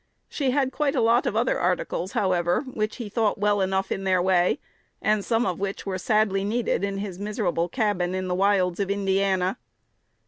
She 0.27 0.49
had 0.49 0.71
quite 0.71 0.95
a 0.95 0.99
lot 0.99 1.27
of 1.27 1.35
other 1.35 1.59
articles, 1.59 2.13
however, 2.13 2.61
which 2.61 2.95
he 2.95 3.07
thought 3.07 3.37
well 3.37 3.61
enough 3.61 3.91
in 3.91 4.03
their 4.03 4.19
way, 4.19 4.57
and 4.99 5.23
some 5.23 5.45
of 5.45 5.59
which 5.59 5.85
were 5.85 5.99
sadly 5.99 6.43
needed 6.43 6.83
in 6.83 6.97
his 6.97 7.19
miserable 7.19 7.69
cabin 7.69 8.15
in 8.15 8.27
the 8.27 8.33
wilds 8.33 8.79
of 8.79 8.89
Indiana. 8.89 9.59